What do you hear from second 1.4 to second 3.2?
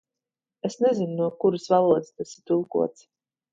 kuras valodas tas ir tulkots.